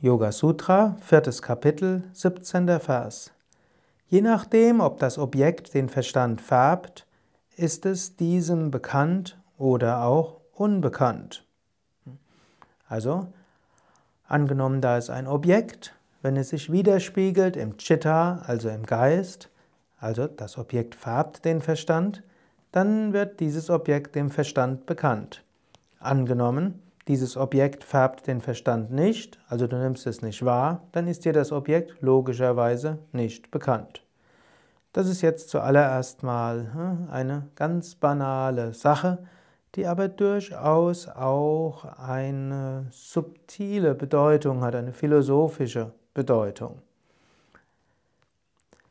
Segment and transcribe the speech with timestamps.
[0.00, 2.78] Yoga Sutra, viertes Kapitel, 17.
[2.78, 3.32] Vers.
[4.06, 7.04] Je nachdem, ob das Objekt den Verstand färbt,
[7.56, 11.44] ist es diesem bekannt oder auch unbekannt.
[12.86, 13.26] Also,
[14.28, 19.50] angenommen, da ist ein Objekt, wenn es sich widerspiegelt im Chitta, also im Geist,
[19.98, 22.22] also das Objekt färbt den Verstand,
[22.70, 25.42] dann wird dieses Objekt dem Verstand bekannt.
[25.98, 31.24] Angenommen, dieses Objekt färbt den Verstand nicht, also du nimmst es nicht wahr, dann ist
[31.24, 34.04] dir das Objekt logischerweise nicht bekannt.
[34.92, 39.18] Das ist jetzt zuallererst mal hm, eine ganz banale Sache,
[39.74, 46.82] die aber durchaus auch eine subtile Bedeutung hat, eine philosophische Bedeutung.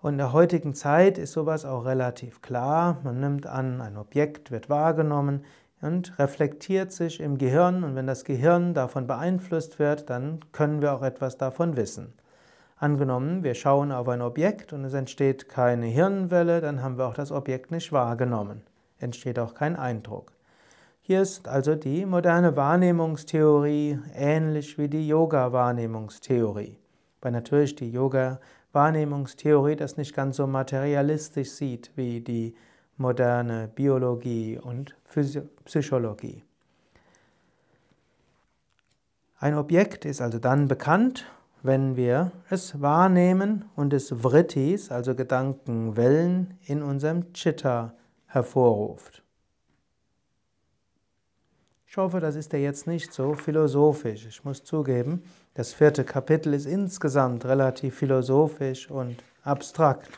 [0.00, 2.98] Und in der heutigen Zeit ist sowas auch relativ klar.
[3.02, 5.44] Man nimmt an, ein Objekt wird wahrgenommen,
[5.80, 10.92] und reflektiert sich im Gehirn und wenn das Gehirn davon beeinflusst wird, dann können wir
[10.92, 12.14] auch etwas davon wissen.
[12.76, 17.14] Angenommen, wir schauen auf ein Objekt und es entsteht keine Hirnwelle, dann haben wir auch
[17.14, 18.62] das Objekt nicht wahrgenommen,
[18.98, 20.32] entsteht auch kein Eindruck.
[21.00, 26.76] Hier ist also die moderne Wahrnehmungstheorie ähnlich wie die Yoga-Wahrnehmungstheorie.
[27.22, 32.54] Weil natürlich die Yoga-Wahrnehmungstheorie das nicht ganz so materialistisch sieht wie die
[32.98, 34.94] moderne Biologie und
[35.64, 36.42] Psychologie.
[39.38, 41.26] Ein Objekt ist also dann bekannt,
[41.62, 47.94] wenn wir es wahrnehmen und es Vrittis, also Gedankenwellen, in unserem Chitta
[48.26, 49.22] hervorruft.
[51.86, 54.26] Ich hoffe, das ist ja jetzt nicht so philosophisch.
[54.26, 55.22] Ich muss zugeben,
[55.54, 60.10] das vierte Kapitel ist insgesamt relativ philosophisch und abstrakt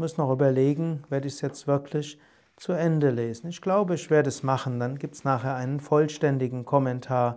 [0.00, 2.18] muss noch überlegen, werde ich es jetzt wirklich
[2.56, 3.48] zu Ende lesen.
[3.48, 4.80] Ich glaube, ich werde es machen.
[4.80, 7.36] Dann gibt es nachher einen vollständigen Kommentar